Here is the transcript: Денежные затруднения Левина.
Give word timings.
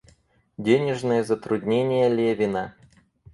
Денежные 0.57 1.23
затруднения 1.23 2.09
Левина. 2.09 2.73